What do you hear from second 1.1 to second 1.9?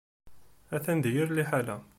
yir liḥala.